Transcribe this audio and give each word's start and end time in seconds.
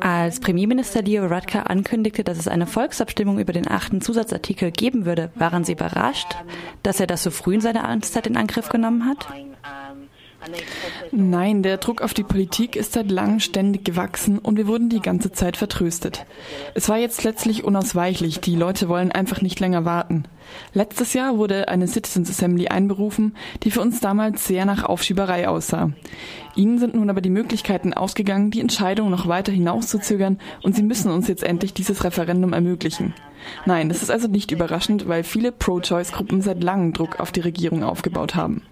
Als 0.00 0.38
Premierminister 0.38 1.02
Leo 1.02 1.26
Radka 1.26 1.62
ankündigte, 1.62 2.22
dass 2.22 2.38
es 2.38 2.46
eine 2.46 2.68
Volksabstimmung 2.68 3.40
über 3.40 3.52
den 3.52 3.68
achten 3.68 4.00
Zusatzartikel 4.00 4.70
geben 4.70 5.04
würde, 5.04 5.32
waren 5.34 5.64
Sie 5.64 5.72
überrascht, 5.72 6.36
dass 6.84 7.00
er 7.00 7.08
das 7.08 7.24
so 7.24 7.32
früh 7.32 7.54
in 7.54 7.60
seiner 7.60 7.88
Amtszeit 7.88 8.28
in 8.28 8.36
Angriff 8.36 8.68
genommen 8.68 9.06
hat? 9.06 9.26
Nein, 11.10 11.62
der 11.62 11.78
Druck 11.78 12.02
auf 12.02 12.14
die 12.14 12.22
Politik 12.22 12.76
ist 12.76 12.92
seit 12.92 13.10
langem 13.10 13.40
ständig 13.40 13.84
gewachsen 13.84 14.38
und 14.38 14.56
wir 14.56 14.66
wurden 14.66 14.88
die 14.88 15.00
ganze 15.00 15.32
Zeit 15.32 15.56
vertröstet. 15.56 16.26
Es 16.74 16.88
war 16.88 16.98
jetzt 16.98 17.24
letztlich 17.24 17.64
unausweichlich, 17.64 18.40
die 18.40 18.54
Leute 18.54 18.88
wollen 18.88 19.12
einfach 19.12 19.40
nicht 19.40 19.58
länger 19.60 19.84
warten. 19.84 20.24
Letztes 20.72 21.12
Jahr 21.12 21.38
wurde 21.38 21.68
eine 21.68 21.88
Citizens 21.88 22.30
Assembly 22.30 22.68
einberufen, 22.68 23.36
die 23.62 23.70
für 23.70 23.80
uns 23.80 24.00
damals 24.00 24.46
sehr 24.46 24.64
nach 24.64 24.84
Aufschieberei 24.84 25.48
aussah. 25.48 25.90
Ihnen 26.56 26.78
sind 26.78 26.94
nun 26.94 27.10
aber 27.10 27.20
die 27.20 27.30
Möglichkeiten 27.30 27.92
ausgegangen, 27.92 28.50
die 28.50 28.60
Entscheidung 28.60 29.10
noch 29.10 29.28
weiter 29.28 29.52
hinauszuzögern 29.52 30.40
und 30.62 30.74
sie 30.74 30.82
müssen 30.82 31.10
uns 31.10 31.28
jetzt 31.28 31.44
endlich 31.44 31.74
dieses 31.74 32.04
Referendum 32.04 32.52
ermöglichen. 32.52 33.14
Nein, 33.66 33.88
das 33.88 34.02
ist 34.02 34.10
also 34.10 34.28
nicht 34.28 34.50
überraschend, 34.50 35.08
weil 35.08 35.24
viele 35.24 35.52
Pro-Choice-Gruppen 35.52 36.42
seit 36.42 36.62
langem 36.62 36.92
Druck 36.92 37.20
auf 37.20 37.32
die 37.32 37.40
Regierung 37.40 37.82
aufgebaut 37.82 38.34
haben. 38.34 38.62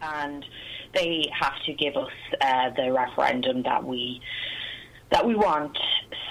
They 0.97 1.31
have 1.33 1.55
to 1.67 1.73
give 1.73 1.97
us 1.97 2.13
uh, 2.41 2.71
the 2.71 2.93
referendum 2.93 3.63
that 3.63 3.85
we 3.85 4.21
that 5.13 5.25
we 5.25 5.35
want. 5.35 5.77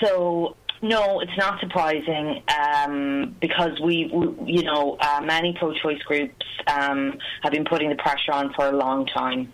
So 0.01 0.55
no, 0.81 1.19
it's 1.19 1.37
not 1.37 1.59
surprising 1.59 2.43
um, 2.59 3.35
because 3.39 3.79
we, 3.79 4.09
we, 4.13 4.53
you 4.53 4.63
know, 4.63 4.97
uh, 4.99 5.21
many 5.21 5.53
pro-choice 5.57 6.01
groups 6.03 6.45
um, 6.67 7.17
have 7.41 7.51
been 7.51 7.65
putting 7.65 7.89
the 7.89 7.95
pressure 7.95 8.33
on 8.33 8.53
for 8.53 8.65
a 8.67 8.71
long 8.71 9.05
time. 9.07 9.51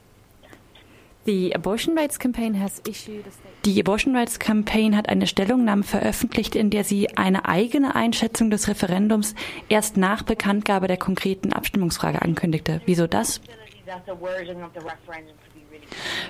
The 1.23 1.51
Abortion 1.51 1.95
Rights 1.95 2.17
Campaign 2.17 2.55
has 2.55 2.81
issued 2.87 3.25
Die 3.63 3.79
Abortion 3.79 4.15
Rights 4.15 4.39
Campaign 4.39 4.97
hat 4.97 5.07
eine 5.07 5.27
Stellungnahme 5.27 5.83
veröffentlicht, 5.83 6.55
in 6.55 6.71
der 6.71 6.83
sie 6.83 7.15
eine 7.15 7.45
eigene 7.45 7.95
Einschätzung 7.95 8.49
des 8.49 8.67
Referendums 8.67 9.35
erst 9.69 9.97
nach 9.97 10.23
Bekanntgabe 10.23 10.87
der 10.87 10.97
konkreten 10.97 11.53
Abstimmungsfrage 11.53 12.23
ankündigte. 12.23 12.81
Wieso 12.87 13.05
das? 13.05 13.39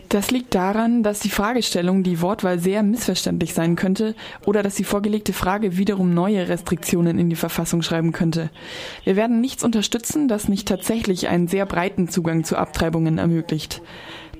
Das 0.10 0.32
liegt 0.32 0.56
daran, 0.56 1.04
dass 1.04 1.20
die 1.20 1.30
Fragestellung, 1.30 2.04
die 2.04 2.22
Wortwahl 2.22 2.60
sehr 2.60 2.84
missverständlich 2.84 3.54
sein 3.54 3.76
könnte 3.76 4.16
oder 4.46 4.64
dass 4.64 4.76
die 4.76 4.84
vorgelegte 4.84 5.34
Frage 5.34 5.78
wiederum 5.78 6.14
neue 6.14 6.50
Restriktionen 6.50 7.18
in 7.18 7.30
die 7.30 7.36
Verfassung 7.36 7.82
schreiben 7.82 8.12
könnte. 8.12 8.50
Wir 9.04 9.16
werden 9.16 9.42
nichts 9.42 9.64
unterstützen, 9.64 10.28
das 10.28 10.48
nicht 10.48 10.68
tatsächlich 10.68 11.28
einen 11.28 11.48
sehr 11.48 11.66
breiten 11.66 12.10
Zugang 12.10 12.44
zu 12.44 12.58
Abtreibungen 12.58 13.18
ermöglicht. 13.18 13.82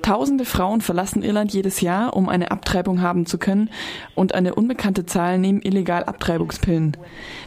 Tausende 0.02 0.46
Frauen 0.46 0.82
verlassen 0.82 1.22
Irland 1.22 1.54
jedes 1.54 1.82
Jahr, 1.82 2.16
um 2.16 2.28
eine 2.28 2.50
Abtreibung 2.50 3.02
haben 3.02 3.28
zu 3.28 3.38
können, 3.38 3.70
und 4.16 4.34
eine 4.34 4.56
unbekannte 4.56 5.06
Zahl 5.06 5.38
nehmen 5.38 5.62
illegal 5.62 6.06
Abtreibungspillen. 6.06 6.98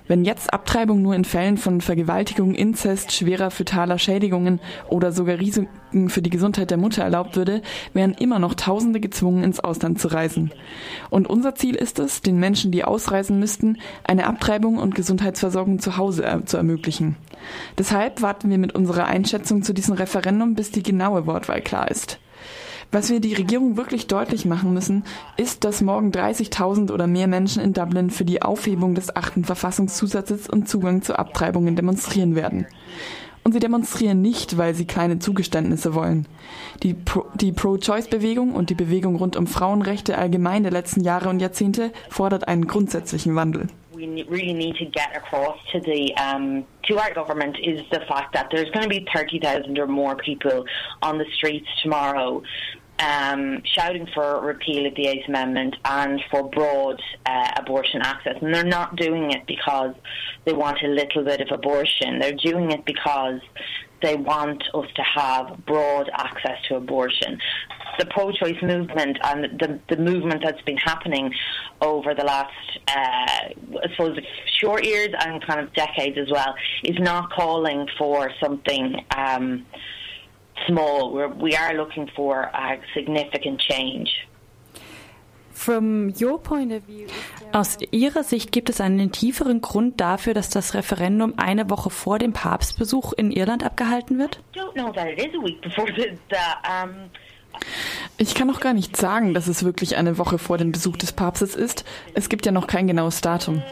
Wenn 0.06 0.24
jetzt 0.24 0.52
Abtreibung 0.52 1.02
nur 1.02 1.16
in 1.16 1.24
Fällen 1.24 1.56
von 1.56 1.80
Vergewaltigung, 1.80 2.54
Inzest, 2.54 3.12
schwerer 3.12 3.50
fetaler 3.50 3.98
Schädigungen 3.98 4.60
oder 4.88 5.10
sogar 5.10 5.38
Risiken 5.38 6.08
für 6.08 6.22
die 6.22 6.30
Gesundheit 6.30 6.70
der 6.70 6.78
Mutter 6.78 7.02
erlaubt 7.02 7.36
würde, 7.36 7.60
wären 7.92 8.14
immer 8.14 8.38
noch 8.38 8.54
Tausende 8.54 9.00
gezwungen, 9.00 9.42
ins 9.42 9.60
Ausland 9.60 10.00
zu 10.00 10.08
reisen. 10.08 10.52
Und 11.10 11.28
unser 11.28 11.56
Ziel 11.56 11.74
ist 11.74 11.98
es, 11.98 12.22
den 12.22 12.38
Menschen, 12.38 12.70
die 12.70 12.84
ausreisen 12.84 13.40
müssten, 13.40 13.78
eine 14.04 14.26
Abtreibung 14.26 14.78
und 14.78 14.94
Gesundheitsversorgung 14.94 15.80
zu 15.80 15.96
Hause 15.96 16.24
äh, 16.24 16.44
zu 16.44 16.56
ermöglichen. 16.56 17.16
Deshalb 17.78 18.22
warten 18.22 18.48
wir 18.48 18.58
mit 18.58 18.74
unserer 18.74 19.06
Einschätzung 19.06 19.62
zu 19.62 19.72
diesem 19.72 19.94
Referendum, 19.94 20.54
bis 20.54 20.70
die 20.70 20.82
genaue 20.82 21.26
Wortwahl 21.26 21.60
klar 21.60 21.90
ist. 21.90 22.20
Was 22.94 23.10
wir 23.10 23.18
die 23.18 23.34
Regierung 23.34 23.76
wirklich 23.76 24.06
deutlich 24.06 24.44
machen 24.44 24.72
müssen, 24.72 25.02
ist, 25.36 25.64
dass 25.64 25.82
morgen 25.82 26.12
30.000 26.12 26.92
oder 26.92 27.08
mehr 27.08 27.26
Menschen 27.26 27.60
in 27.60 27.72
Dublin 27.72 28.08
für 28.08 28.24
die 28.24 28.40
Aufhebung 28.40 28.94
des 28.94 29.16
achten 29.16 29.42
Verfassungszusatzes 29.42 30.48
und 30.48 30.68
Zugang 30.68 31.02
zu 31.02 31.18
Abtreibungen 31.18 31.74
demonstrieren 31.74 32.36
werden. 32.36 32.68
Und 33.42 33.50
sie 33.50 33.58
demonstrieren 33.58 34.22
nicht, 34.22 34.58
weil 34.58 34.76
sie 34.76 34.86
keine 34.86 35.18
Zugeständnisse 35.18 35.96
wollen. 35.96 36.28
Die, 36.84 36.94
Pro, 36.94 37.26
die 37.34 37.50
Pro-Choice-Bewegung 37.50 38.54
und 38.54 38.70
die 38.70 38.76
Bewegung 38.76 39.16
rund 39.16 39.34
um 39.34 39.48
Frauenrechte 39.48 40.16
allgemein 40.16 40.62
der 40.62 40.70
letzten 40.70 41.02
Jahre 41.02 41.30
und 41.30 41.40
Jahrzehnte 41.40 41.90
fordert 42.10 42.46
einen 42.46 42.68
grundsätzlichen 42.68 43.34
Wandel. 43.34 43.66
we 43.96 44.24
really 44.24 44.52
need 44.52 44.76
to 44.76 44.86
get 44.86 45.16
across 45.16 45.56
to 45.72 45.80
the 45.80 46.12
um, 46.16 46.64
to 46.82 46.98
our 46.98 47.12
government 47.14 47.56
is 47.62 47.80
the 47.92 48.00
fact 48.08 48.34
that 48.34 48.48
there's 48.50 48.70
going 48.70 48.82
to 48.82 48.88
be 48.88 49.06
30,000 49.14 49.78
or 49.78 49.86
more 49.86 50.16
people 50.16 50.64
on 51.02 51.18
the 51.18 51.24
streets 51.36 51.68
tomorrow 51.82 52.42
um, 52.98 53.62
shouting 53.64 54.06
for 54.14 54.40
repeal 54.40 54.86
of 54.86 54.94
the 54.94 55.06
Eighth 55.08 55.28
Amendment 55.28 55.76
and 55.84 56.22
for 56.30 56.48
broad 56.48 57.00
uh, 57.26 57.50
abortion 57.56 58.00
access. 58.02 58.36
And 58.40 58.54
they're 58.54 58.64
not 58.64 58.96
doing 58.96 59.32
it 59.32 59.46
because 59.46 59.94
they 60.44 60.52
want 60.52 60.82
a 60.82 60.88
little 60.88 61.24
bit 61.24 61.40
of 61.40 61.48
abortion. 61.50 62.18
They're 62.18 62.32
doing 62.32 62.70
it 62.70 62.84
because 62.84 63.40
they 64.02 64.16
want 64.16 64.62
us 64.74 64.86
to 64.94 65.02
have 65.02 65.64
broad 65.66 66.10
access 66.12 66.58
to 66.68 66.76
abortion. 66.76 67.40
The 67.98 68.06
pro 68.06 68.32
choice 68.32 68.60
movement 68.62 69.18
and 69.22 69.44
the, 69.58 69.80
the 69.88 69.96
movement 69.96 70.42
that's 70.44 70.60
been 70.62 70.76
happening 70.76 71.32
over 71.80 72.14
the 72.14 72.24
last, 72.24 72.52
uh, 72.88 72.92
I 72.96 73.90
suppose, 73.90 74.18
short 74.60 74.84
years 74.84 75.10
and 75.18 75.44
kind 75.46 75.60
of 75.60 75.72
decades 75.74 76.18
as 76.18 76.30
well 76.30 76.54
is 76.82 76.98
not 76.98 77.30
calling 77.30 77.88
for 77.96 78.30
something. 78.42 79.04
Um, 79.16 79.64
small. 80.66 81.12
We're, 81.12 81.28
we 81.28 81.56
are 81.56 81.74
looking 81.74 82.08
for 82.14 82.50
a 82.54 82.78
significant 82.94 83.60
change. 83.60 84.10
Aus 87.52 87.78
Ihrer 87.92 88.24
Sicht 88.24 88.52
gibt 88.52 88.68
es 88.70 88.80
einen 88.80 89.12
tieferen 89.12 89.60
Grund 89.60 90.00
dafür, 90.00 90.34
dass 90.34 90.50
das 90.50 90.74
Referendum 90.74 91.34
eine 91.36 91.70
Woche 91.70 91.90
vor 91.90 92.18
dem 92.18 92.32
Papstbesuch 92.32 93.12
in 93.12 93.30
Irland 93.30 93.62
abgehalten 93.64 94.18
wird? 94.18 94.40
Ich 98.26 98.34
kann 98.34 98.48
noch 98.48 98.60
gar 98.60 98.72
nicht 98.72 98.96
sagen, 98.96 99.34
dass 99.34 99.48
es 99.48 99.64
wirklich 99.64 99.96
eine 99.98 100.16
Woche 100.16 100.38
vor 100.38 100.56
dem 100.56 100.72
Besuch 100.72 100.96
des 100.96 101.12
Papstes 101.12 101.54
ist. 101.54 101.84
Es 102.14 102.30
gibt 102.30 102.46
ja 102.46 102.52
noch 102.52 102.66
kein 102.66 102.86
genaues 102.86 103.20
Datum. 103.20 103.62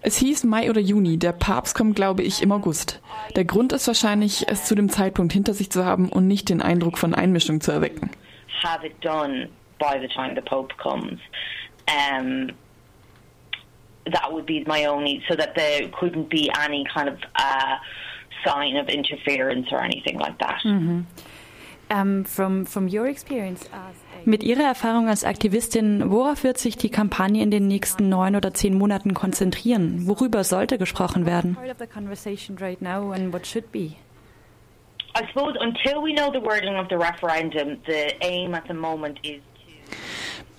Es 0.00 0.16
hieß 0.18 0.44
Mai 0.44 0.70
oder 0.70 0.80
Juni. 0.80 1.18
Der 1.18 1.32
Papst 1.32 1.74
kommt, 1.74 1.96
glaube 1.96 2.22
ich, 2.22 2.40
im 2.40 2.52
August. 2.52 3.00
Der 3.34 3.44
Grund 3.44 3.72
ist 3.72 3.88
wahrscheinlich, 3.88 4.44
es 4.46 4.64
zu 4.64 4.76
dem 4.76 4.90
Zeitpunkt 4.90 5.32
hinter 5.32 5.54
sich 5.54 5.70
zu 5.70 5.84
haben 5.84 6.08
und 6.08 6.28
nicht 6.28 6.50
den 6.50 6.62
Eindruck 6.62 6.98
von 6.98 7.16
Einmischung 7.16 7.60
zu 7.60 7.72
erwecken. 7.72 8.10
Have 8.62 8.86
it 8.86 8.94
done 9.00 9.48
by 9.80 9.98
the 10.00 10.06
time 10.06 10.36
the 10.36 10.40
Pope 10.40 10.72
comes. 10.80 11.18
Um, 11.88 12.52
that 14.04 14.30
would 14.30 14.46
be 14.46 14.62
my 14.68 14.86
only, 14.86 15.20
so 15.28 15.34
that 15.34 15.56
there 15.56 15.88
couldn't 15.88 16.28
be 16.28 16.48
any 16.64 16.84
kind 16.94 17.08
of 17.08 17.16
uh, 17.34 17.74
sign 18.44 18.76
of 18.76 18.88
interference 18.88 19.66
or 19.72 19.82
anything 19.82 20.20
like 20.20 20.38
that. 20.38 20.62
Mhm. 20.62 21.06
Um, 21.88 22.24
from, 22.24 22.66
from 22.66 22.88
your 22.88 23.06
experience 23.06 23.64
as 23.72 23.94
mit 24.26 24.42
Ihrer 24.42 24.64
Erfahrung 24.64 25.08
als 25.08 25.22
Aktivistin, 25.24 26.10
worauf 26.10 26.42
wird 26.42 26.58
sich 26.58 26.76
die 26.76 26.90
Kampagne 26.90 27.44
in 27.44 27.52
den 27.52 27.68
nächsten 27.68 28.08
neun 28.08 28.34
oder 28.34 28.52
zehn 28.52 28.76
Monaten 28.76 29.14
konzentrieren? 29.14 30.08
Worüber 30.08 30.42
sollte 30.42 30.78
gesprochen 30.78 31.26
werden? 31.26 31.56
I 35.18 35.22
suppose 35.32 35.56
until 35.60 36.02
we 36.02 36.12
know 36.12 36.30
the 36.30 36.42
wording 36.42 36.76
of 36.76 36.88
the 36.90 36.96
referendum, 36.96 37.78
the 37.86 38.12
aim 38.20 38.54
at 38.54 38.64
the 38.68 38.74
moment 38.74 39.18
is 39.22 39.40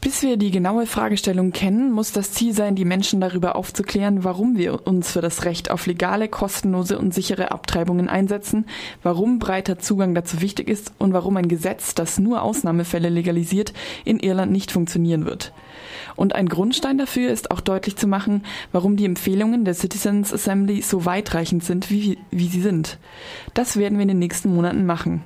bis 0.07 0.21
wir 0.21 0.37
die 0.37 0.51
genaue 0.51 0.85
Fragestellung 0.85 1.51
kennen, 1.51 1.91
muss 1.91 2.13
das 2.13 2.31
Ziel 2.31 2.53
sein, 2.53 2.75
die 2.75 2.85
Menschen 2.85 3.19
darüber 3.19 3.57
aufzuklären, 3.57 4.23
warum 4.23 4.55
wir 4.55 4.87
uns 4.87 5.11
für 5.11 5.19
das 5.19 5.43
Recht 5.43 5.69
auf 5.69 5.85
legale, 5.85 6.29
kostenlose 6.29 6.97
und 6.97 7.13
sichere 7.13 7.51
Abtreibungen 7.51 8.07
einsetzen, 8.07 8.67
warum 9.03 9.37
breiter 9.37 9.79
Zugang 9.79 10.15
dazu 10.15 10.39
wichtig 10.39 10.69
ist 10.69 10.93
und 10.97 11.11
warum 11.11 11.35
ein 11.35 11.49
Gesetz, 11.49 11.93
das 11.93 12.19
nur 12.19 12.41
Ausnahmefälle 12.41 13.09
legalisiert, 13.09 13.73
in 14.05 14.17
Irland 14.21 14.53
nicht 14.53 14.71
funktionieren 14.71 15.25
wird. 15.25 15.51
Und 16.15 16.33
ein 16.35 16.47
Grundstein 16.47 16.97
dafür 16.97 17.29
ist 17.29 17.51
auch 17.51 17.59
deutlich 17.59 17.97
zu 17.97 18.07
machen, 18.07 18.45
warum 18.71 18.95
die 18.95 19.03
Empfehlungen 19.03 19.65
der 19.65 19.73
Citizens 19.73 20.31
Assembly 20.31 20.83
so 20.83 21.03
weitreichend 21.03 21.65
sind, 21.65 21.91
wie, 21.91 22.17
wie 22.31 22.47
sie 22.47 22.61
sind. 22.61 22.97
Das 23.53 23.75
werden 23.75 23.97
wir 23.97 24.03
in 24.03 24.07
den 24.07 24.19
nächsten 24.19 24.55
Monaten 24.55 24.85
machen. 24.85 25.21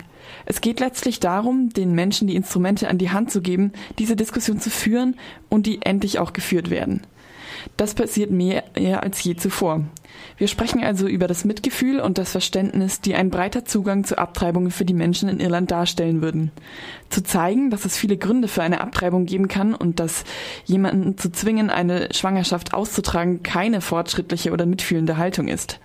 Es 0.45 0.61
geht 0.61 0.79
letztlich 0.79 1.19
darum, 1.19 1.69
den 1.69 1.93
Menschen 1.93 2.27
die 2.27 2.35
Instrumente 2.35 2.89
an 2.89 2.97
die 2.97 3.11
Hand 3.11 3.31
zu 3.31 3.41
geben, 3.41 3.71
diese 3.99 4.15
Diskussion 4.15 4.59
zu 4.59 4.69
führen 4.69 5.15
und 5.49 5.65
die 5.65 5.81
endlich 5.81 6.19
auch 6.19 6.33
geführt 6.33 6.69
werden. 6.69 7.01
Das 7.77 7.93
passiert 7.93 8.31
mehr 8.31 8.63
als 9.01 9.23
je 9.23 9.35
zuvor. 9.35 9.83
Wir 10.37 10.47
sprechen 10.47 10.83
also 10.83 11.07
über 11.07 11.27
das 11.27 11.45
Mitgefühl 11.45 11.99
und 11.99 12.17
das 12.17 12.31
Verständnis, 12.31 13.01
die 13.01 13.15
ein 13.15 13.29
breiter 13.29 13.65
Zugang 13.65 14.03
zu 14.03 14.17
Abtreibungen 14.17 14.71
für 14.71 14.85
die 14.85 14.93
Menschen 14.93 15.29
in 15.29 15.39
Irland 15.39 15.69
darstellen 15.71 16.21
würden. 16.21 16.51
Zu 17.09 17.23
zeigen, 17.23 17.69
dass 17.69 17.85
es 17.85 17.97
viele 17.97 18.17
Gründe 18.17 18.47
für 18.47 18.63
eine 18.63 18.81
Abtreibung 18.81 19.25
geben 19.25 19.47
kann 19.47 19.75
und 19.75 19.99
dass 19.99 20.23
jemanden 20.65 21.17
zu 21.17 21.31
zwingen, 21.31 21.69
eine 21.69 22.09
Schwangerschaft 22.13 22.73
auszutragen, 22.73 23.43
keine 23.43 23.81
fortschrittliche 23.81 24.51
oder 24.51 24.65
mitfühlende 24.65 25.17
Haltung 25.17 25.47
ist. 25.47 25.79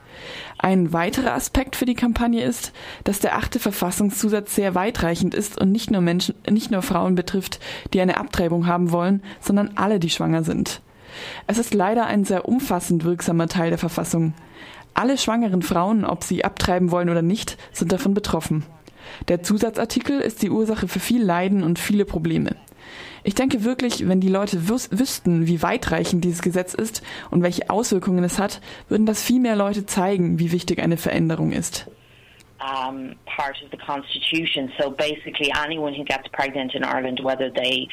Ein 0.58 0.92
weiterer 0.92 1.34
Aspekt 1.34 1.76
für 1.76 1.84
die 1.84 1.94
Kampagne 1.94 2.42
ist, 2.42 2.72
dass 3.04 3.20
der 3.20 3.36
achte 3.36 3.58
Verfassungszusatz 3.58 4.54
sehr 4.54 4.74
weitreichend 4.74 5.34
ist 5.34 5.60
und 5.60 5.70
nicht 5.70 5.90
nur 5.90 6.00
Menschen, 6.00 6.34
nicht 6.48 6.70
nur 6.70 6.82
Frauen 6.82 7.14
betrifft, 7.14 7.60
die 7.92 8.00
eine 8.00 8.16
Abtreibung 8.16 8.66
haben 8.66 8.90
wollen, 8.90 9.22
sondern 9.40 9.72
alle, 9.76 10.00
die 10.00 10.10
schwanger 10.10 10.44
sind. 10.44 10.80
Es 11.46 11.58
ist 11.58 11.74
leider 11.74 12.06
ein 12.06 12.24
sehr 12.24 12.48
umfassend 12.48 13.04
wirksamer 13.04 13.48
Teil 13.48 13.70
der 13.70 13.78
Verfassung. 13.78 14.34
Alle 14.94 15.18
schwangeren 15.18 15.62
Frauen, 15.62 16.04
ob 16.04 16.24
sie 16.24 16.44
abtreiben 16.44 16.90
wollen 16.90 17.10
oder 17.10 17.22
nicht, 17.22 17.58
sind 17.72 17.92
davon 17.92 18.14
betroffen. 18.14 18.64
Der 19.28 19.42
Zusatzartikel 19.42 20.20
ist 20.20 20.42
die 20.42 20.50
Ursache 20.50 20.88
für 20.88 21.00
viel 21.00 21.22
Leiden 21.22 21.62
und 21.62 21.78
viele 21.78 22.04
Probleme. 22.04 22.56
Ich 23.26 23.34
denke 23.34 23.64
wirklich, 23.64 24.08
wenn 24.08 24.20
die 24.20 24.28
Leute 24.28 24.69
wüs 24.69 24.88
wüssten, 24.93 25.49
wie 25.49 25.61
weitreichend 25.61 26.23
dieses 26.23 26.43
Gesetz 26.43 26.75
ist 26.75 27.02
und 27.28 27.43
welche 27.43 27.69
Auswirkungen 27.70 28.23
es 28.23 28.38
hat, 28.38 28.61
würden 28.88 29.05
das 29.05 29.20
viel 29.20 29.40
mehr 29.40 29.56
Leute 29.56 29.84
zeigen, 29.84 30.38
wie 30.38 30.52
wichtig 30.52 30.81
eine 30.81 30.96
Veränderung 30.96 31.50
ist. 31.50 31.90
Um, 32.61 33.17
part 33.26 33.56
of 33.64 33.70
the 33.73 33.78
constitution. 33.78 34.70
So 34.78 34.90
basically, 34.90 35.50
anyone 35.52 35.93
who 35.93 36.05
gets 36.05 36.28
pregnant 36.31 36.75
in 36.76 36.84
Ireland, 36.84 37.19
whether 37.20 37.50
they 37.50 37.88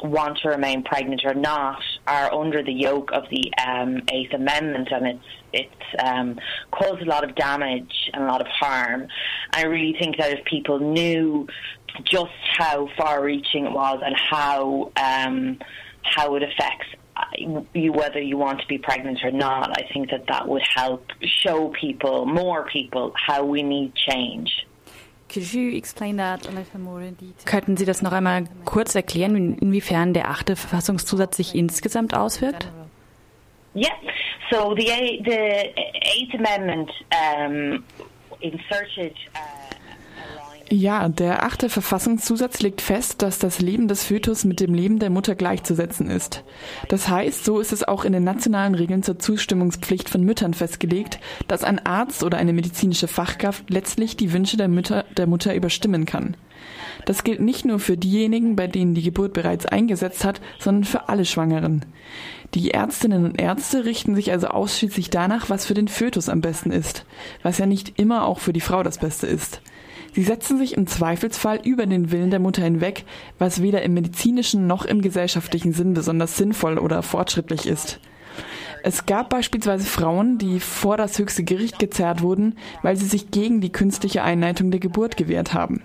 want 0.00 0.38
to 0.42 0.48
remain 0.48 0.84
pregnant 0.84 1.24
or 1.24 1.34
not, 1.34 1.82
are 2.06 2.32
under 2.32 2.62
the 2.62 2.72
yoke 2.72 3.10
of 3.12 3.24
the 3.30 3.52
um, 3.58 4.00
Eighth 4.12 4.32
Amendment, 4.32 4.90
and 4.92 5.06
it's 5.08 5.28
it's 5.52 6.02
um, 6.04 6.38
caused 6.70 7.02
a 7.02 7.04
lot 7.04 7.24
of 7.24 7.34
damage 7.34 8.10
and 8.14 8.22
a 8.22 8.26
lot 8.26 8.40
of 8.40 8.46
harm. 8.46 9.08
I 9.52 9.64
really 9.64 9.96
think 9.98 10.18
that 10.18 10.30
if 10.32 10.44
people 10.44 10.78
knew 10.78 11.48
just 12.04 12.32
how 12.56 12.88
far-reaching 12.96 13.66
it 13.66 13.72
was 13.72 14.00
and 14.04 14.16
how 14.16 14.90
um, 14.96 15.58
how 16.02 16.36
it 16.36 16.42
affects 16.42 16.86
you 17.74 17.92
whether 17.92 18.20
you 18.20 18.36
want 18.36 18.60
to 18.60 18.66
be 18.66 18.78
pregnant 18.78 19.22
or 19.24 19.30
not, 19.30 19.70
I 19.78 19.86
think 19.92 20.10
that 20.10 20.26
that 20.28 20.46
would 20.48 20.62
help 20.74 21.04
show 21.22 21.68
people, 21.68 22.26
more 22.26 22.64
people, 22.66 23.12
how 23.16 23.44
we 23.44 23.62
need 23.62 23.94
change. 23.94 24.64
Könnten 27.44 27.76
Sie 27.76 27.84
das 27.84 28.00
noch 28.02 28.12
einmal 28.12 28.44
kurz 28.64 28.94
erklären, 28.94 29.58
inwiefern 29.58 30.14
der 30.14 30.30
achte 30.30 30.56
Verfassungszusatz 30.56 31.36
sich 31.36 31.54
insgesamt 31.54 32.14
auswirkt? 32.14 32.66
Yeah, 33.74 33.90
so 34.50 34.74
the, 34.74 34.86
the 35.24 35.70
Eighth 36.16 36.34
Amendment 36.34 36.90
um, 37.12 37.84
inserted. 38.40 39.14
Uh, 39.34 39.57
ja, 40.70 41.08
der 41.08 41.44
achte 41.44 41.68
Verfassungszusatz 41.68 42.60
legt 42.60 42.80
fest, 42.80 43.22
dass 43.22 43.38
das 43.38 43.60
Leben 43.60 43.88
des 43.88 44.04
Fötus 44.04 44.44
mit 44.44 44.60
dem 44.60 44.74
Leben 44.74 44.98
der 44.98 45.10
Mutter 45.10 45.34
gleichzusetzen 45.34 46.10
ist. 46.10 46.44
Das 46.88 47.08
heißt, 47.08 47.44
so 47.44 47.58
ist 47.58 47.72
es 47.72 47.84
auch 47.86 48.04
in 48.04 48.12
den 48.12 48.24
nationalen 48.24 48.74
Regeln 48.74 49.02
zur 49.02 49.18
Zustimmungspflicht 49.18 50.10
von 50.10 50.22
Müttern 50.22 50.54
festgelegt, 50.54 51.20
dass 51.46 51.64
ein 51.64 51.84
Arzt 51.84 52.22
oder 52.22 52.38
eine 52.38 52.52
medizinische 52.52 53.08
Fachkraft 53.08 53.70
letztlich 53.70 54.16
die 54.16 54.32
Wünsche 54.32 54.56
der 54.56 54.68
Mutter, 54.68 55.04
der 55.16 55.26
Mutter 55.26 55.54
überstimmen 55.54 56.04
kann. 56.04 56.36
Das 57.06 57.24
gilt 57.24 57.40
nicht 57.40 57.64
nur 57.64 57.78
für 57.78 57.96
diejenigen, 57.96 58.54
bei 58.54 58.66
denen 58.66 58.94
die 58.94 59.02
Geburt 59.02 59.32
bereits 59.32 59.64
eingesetzt 59.64 60.24
hat, 60.24 60.40
sondern 60.58 60.84
für 60.84 61.08
alle 61.08 61.24
Schwangeren. 61.24 61.86
Die 62.54 62.70
Ärztinnen 62.70 63.24
und 63.24 63.40
Ärzte 63.40 63.84
richten 63.84 64.14
sich 64.14 64.32
also 64.32 64.48
ausschließlich 64.48 65.08
danach, 65.08 65.48
was 65.48 65.64
für 65.64 65.74
den 65.74 65.88
Fötus 65.88 66.28
am 66.28 66.40
besten 66.40 66.70
ist, 66.70 67.06
was 67.42 67.58
ja 67.58 67.66
nicht 67.66 67.98
immer 67.98 68.26
auch 68.26 68.38
für 68.38 68.52
die 68.52 68.60
Frau 68.60 68.82
das 68.82 68.98
Beste 68.98 69.26
ist. 69.26 69.62
Sie 70.18 70.24
setzen 70.24 70.58
sich 70.58 70.76
im 70.76 70.88
Zweifelsfall 70.88 71.60
über 71.62 71.86
den 71.86 72.10
Willen 72.10 72.30
der 72.30 72.40
Mutter 72.40 72.64
hinweg, 72.64 73.04
was 73.38 73.62
weder 73.62 73.82
im 73.82 73.94
medizinischen 73.94 74.66
noch 74.66 74.84
im 74.84 75.00
gesellschaftlichen 75.00 75.72
Sinn 75.72 75.94
besonders 75.94 76.36
sinnvoll 76.36 76.76
oder 76.78 77.04
fortschrittlich 77.04 77.68
ist. 77.68 78.00
Es 78.82 79.06
gab 79.06 79.30
beispielsweise 79.30 79.86
Frauen, 79.86 80.36
die 80.38 80.58
vor 80.58 80.96
das 80.96 81.20
höchste 81.20 81.44
Gericht 81.44 81.78
gezerrt 81.78 82.20
wurden, 82.20 82.56
weil 82.82 82.96
sie 82.96 83.06
sich 83.06 83.30
gegen 83.30 83.60
die 83.60 83.70
künstliche 83.70 84.24
Einleitung 84.24 84.72
der 84.72 84.80
Geburt 84.80 85.16
gewehrt 85.16 85.54
haben. 85.54 85.84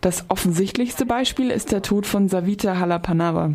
Das 0.00 0.24
offensichtlichste 0.26 1.06
Beispiel 1.06 1.52
ist 1.52 1.70
der 1.70 1.82
Tod 1.82 2.04
von 2.04 2.28
Savita 2.28 2.80
Halapanava. 2.80 3.54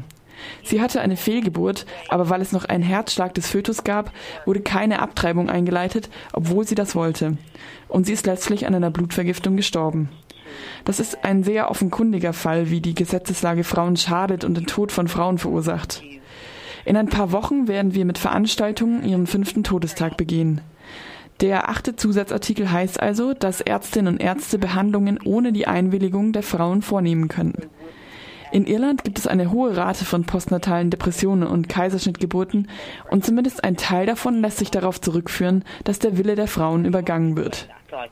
Sie 0.63 0.81
hatte 0.81 1.01
eine 1.01 1.18
Fehlgeburt, 1.18 1.86
aber 2.10 2.30
weil 2.30 2.42
es 2.42 2.51
noch 2.51 2.66
einen 2.66 2.84
Herzschlag 2.84 3.34
des 3.34 3.50
Fötus 3.50 3.84
gab, 3.84 4.12
wurde 4.45 4.62
keine 4.62 5.00
Abtreibung 5.00 5.50
eingeleitet, 5.50 6.10
obwohl 6.34 6.68
sie 6.68 6.75
das 6.75 6.95
wollte. 6.95 7.38
Und 7.88 8.06
sie 8.06 8.13
ist 8.13 8.25
letztlich 8.25 8.68
an 8.68 8.75
einer 8.75 8.92
Blutvergiftung 8.92 9.56
gestorben. 9.56 10.10
Das 10.86 11.00
ist 11.00 11.24
ein 11.24 11.44
sehr 11.44 11.69
offenkundiger 11.69 12.34
Fall, 12.34 12.69
wie 12.69 12.81
die 12.81 12.95
Gesetzeslage 12.95 13.63
Frauen 13.63 13.98
schadet 13.98 14.44
und 14.44 14.56
den 14.56 14.68
Tod 14.68 14.92
von 14.92 15.07
Frauen 15.07 15.38
verursacht. 15.38 16.01
In 16.86 16.95
ein 16.95 17.10
paar 17.10 17.31
Wochen 17.31 17.68
werden 17.68 17.94
wir 17.94 18.06
mit 18.06 18.18
Veranstaltungen 18.18 19.04
ihren 19.04 19.28
fünften 19.28 19.63
Todestag 19.63 20.16
begehen. 20.16 20.62
Der 21.42 21.69
achte 21.69 21.95
Zusatzartikel 21.95 22.72
heißt 22.72 23.00
also, 23.00 23.33
dass 23.33 23.62
Ärztinnen 23.62 24.16
und 24.16 24.22
Ärzte 24.22 24.57
Behandlungen 24.57 25.19
ohne 25.24 25.51
die 25.51 25.68
Einwilligung 25.68 26.31
der 26.31 26.44
Frauen 26.44 26.81
vornehmen 26.81 27.28
können. 27.28 27.68
In 28.51 28.65
Irland 28.65 29.03
gibt 29.03 29.19
es 29.19 29.27
eine 29.27 29.51
hohe 29.51 29.75
Rate 29.75 30.05
von 30.05 30.25
postnatalen 30.25 30.89
Depressionen 30.89 31.47
und 31.47 31.67
Kaiserschnittgeburten 31.69 32.69
und 33.09 33.25
zumindest 33.25 33.63
ein 33.63 33.75
Teil 33.77 34.05
davon 34.05 34.41
lässt 34.41 34.57
sich 34.57 34.71
darauf 34.71 35.01
zurückführen, 35.01 35.65
dass 35.83 35.99
der 35.99 36.17
Wille 36.17 36.35
der 36.35 36.47
Frauen 36.47 36.85
übergangen 36.85 37.35
wird. 37.35 37.67
Uh, 37.91 38.05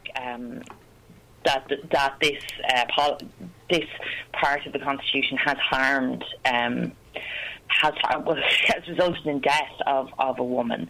has, 7.68 7.94
has 8.68 8.88
resulted 8.88 9.26
in 9.26 9.40
death 9.40 9.82
of, 9.86 10.10
of 10.20 10.40
a 10.40 10.44
woman. 10.44 10.90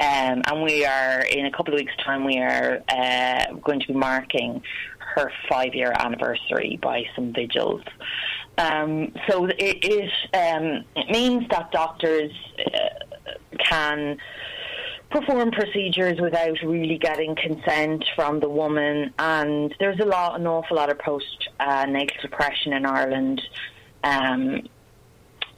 Um, 0.00 0.42
and 0.46 0.62
we 0.62 0.84
are, 0.84 1.20
in 1.20 1.46
a 1.46 1.50
couple 1.50 1.74
of 1.74 1.80
weeks' 1.80 1.92
time, 2.04 2.24
we 2.24 2.38
are 2.38 2.82
uh, 2.88 3.52
going 3.62 3.80
to 3.80 3.86
be 3.86 3.94
marking 3.94 4.62
her 5.14 5.30
five 5.48 5.74
year 5.74 5.92
anniversary 5.98 6.78
by 6.82 7.04
some 7.14 7.32
vigils. 7.32 7.82
Um, 8.58 9.12
so 9.28 9.46
it, 9.46 9.56
it, 9.58 10.10
um, 10.34 10.84
it 10.94 11.10
means 11.10 11.48
that 11.50 11.72
doctors 11.72 12.32
uh, 12.58 13.32
can 13.58 14.18
perform 15.10 15.50
procedures 15.50 16.20
without 16.20 16.56
really 16.62 16.98
getting 16.98 17.34
consent 17.36 18.04
from 18.16 18.40
the 18.40 18.48
woman, 18.48 19.12
and 19.18 19.74
there's 19.78 20.00
a 20.00 20.04
lot, 20.04 20.38
an 20.40 20.46
awful 20.46 20.76
lot 20.76 20.90
of 20.90 20.98
post 20.98 21.48
uh, 21.60 21.86
depression 22.20 22.72
in 22.72 22.86
Ireland. 22.86 23.42
Um, 24.04 24.62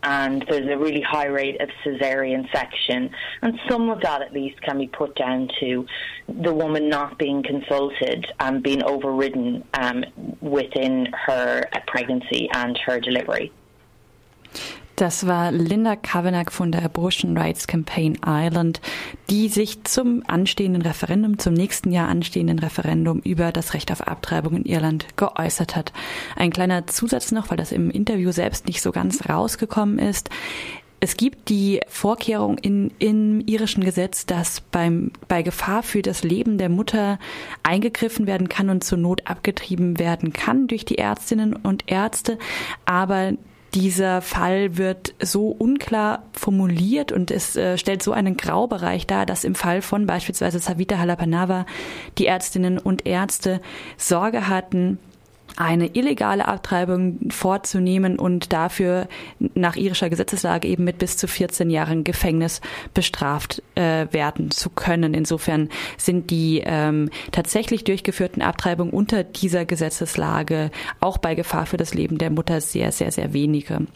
and 0.05 0.45
there's 0.49 0.69
a 0.69 0.77
really 0.77 1.01
high 1.01 1.27
rate 1.27 1.61
of 1.61 1.69
cesarean 1.85 2.51
section. 2.53 3.11
And 3.43 3.59
some 3.69 3.89
of 3.89 4.01
that, 4.03 4.23
at 4.23 4.33
least, 4.33 4.61
can 4.61 4.79
be 4.79 4.87
put 4.87 5.17
down 5.17 5.49
to 5.61 5.87
the 6.29 6.53
woman 6.53 6.89
not 6.89 7.19
being 7.19 7.43
consulted 7.43 8.27
and 8.39 8.63
being 8.63 8.83
overridden 8.85 9.65
um, 9.75 10.05
within 10.41 11.09
her 11.27 11.65
pregnancy 11.87 12.49
and 12.53 12.79
her 12.87 13.01
delivery. 13.01 13.53
Das 14.97 15.27
war 15.27 15.51
Linda 15.51 15.97
Kavanagh 15.97 16.53
von 16.53 16.71
der 16.71 16.85
Abortion 16.85 17.37
Rights 17.37 17.67
Campaign 17.67 18.17
Ireland, 18.25 18.81
die 19.29 19.49
sich 19.49 19.83
zum 19.83 20.23
anstehenden 20.27 20.83
Referendum, 20.83 21.39
zum 21.39 21.55
nächsten 21.55 21.91
Jahr 21.91 22.09
anstehenden 22.09 22.61
Referendum 22.61 23.19
über 23.21 23.51
das 23.51 23.75
Recht 23.75 23.91
auf 23.91 24.07
Abtreibung 24.07 24.57
in 24.57 24.65
Irland 24.65 25.07
geäußert 25.17 25.75
hat. 25.75 25.93
Ein 26.37 26.53
kleiner 26.53 26.87
Zusatz 26.87 27.33
noch, 27.33 27.51
weil 27.51 27.57
das 27.57 27.73
im 27.73 27.91
Interview 27.91 28.31
selbst 28.31 28.67
nicht 28.69 28.83
so 28.83 28.93
ganz 28.93 29.29
rausgekommen 29.29 29.99
ist. 29.99 30.31
Es 31.01 31.17
gibt 31.17 31.49
die 31.49 31.81
Vorkehrung 31.89 32.57
in, 32.57 32.91
im 32.99 33.43
irischen 33.47 33.85
Gesetz, 33.85 34.27
dass 34.27 34.61
beim, 34.61 35.11
bei 35.29 35.43
Gefahr 35.43 35.83
für 35.83 36.03
das 36.03 36.23
Leben 36.23 36.57
der 36.57 36.69
Mutter 36.69 37.19
eingegriffen 37.63 38.27
werden 38.27 38.49
kann 38.49 38.71
und 38.71 38.85
zur 38.85 38.97
Not 38.97 39.27
abgetrieben 39.27 39.99
werden 39.99 40.33
kann 40.33 40.67
durch 40.69 40.85
die 40.85 40.99
Ärztinnen 40.99 41.53
und 41.55 41.91
Ärzte. 41.91 42.39
Aber 42.87 43.33
dieser 43.75 44.23
Fall 44.23 44.77
wird 44.77 45.15
so 45.21 45.49
unklar 45.49 46.23
formuliert 46.33 47.11
und 47.11 47.31
es 47.31 47.57
äh, 47.57 47.77
stellt 47.77 48.03
so 48.03 48.13
einen 48.13 48.37
Graubereich 48.37 49.07
dar, 49.07 49.27
dass 49.27 49.45
im 49.45 49.55
Fall 49.55 49.83
von 49.83 50.07
beispielsweise 50.07 50.61
Savita 50.61 50.99
Halapanava 50.99 51.67
die 52.19 52.27
Ärztinnen 52.27 52.79
und 52.79 53.07
Ärzte 53.07 53.61
Sorge 53.97 54.49
hatten, 54.49 54.99
eine 55.57 55.95
illegale 55.95 56.49
Abtreibung 56.49 57.31
vorzunehmen 57.31 58.19
und 58.19 58.53
dafür 58.53 59.09
nach 59.55 59.77
irischer 59.77 60.11
Gesetzeslage 60.11 60.69
eben 60.69 60.85
mit 60.85 60.99
bis 60.99 61.17
zu 61.17 61.29
14 61.29 61.71
Jahren 61.71 62.05
Gefängnis 62.05 62.61
bestraft 62.93 63.63
äh, 63.75 64.07
werden 64.11 64.51
zu 64.51 64.71
können. 64.71 65.15
Insofern 65.15 65.69
sind 65.97 66.31
die 66.31 66.63
ähm, 66.65 67.11
tatsächlich 67.33 67.85
durchgeführten 67.85 68.43
Abtreibungen 68.43 68.93
unter 68.93 69.25
dieser 69.25 69.65
Gesetzeslage 69.65 70.71
auch 71.01 71.19
bei 71.19 71.35
Gefahr 71.35 71.67
für 71.67 71.77
das 71.77 71.95
Leben 71.95 72.19
der 72.19 72.31
Mutter 72.31 72.61
sehr, 72.61 72.93
sehr, 72.93 73.13
sehr 73.13 73.33
wenige. 73.33 73.87